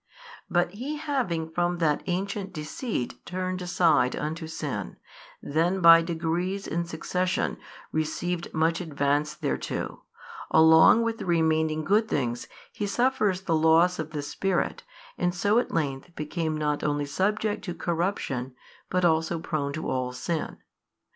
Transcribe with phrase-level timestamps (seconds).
[0.49, 4.97] But he having from that ancient deceit turned aside unto sin,
[5.43, 7.59] then by degrees in succession
[7.91, 10.01] received much advance thereto,
[10.49, 14.81] along with the remaining good things he suffers the loss of the Spirit
[15.19, 18.55] and so at length became not only subject to corruption
[18.89, 20.57] but also prone to all sin.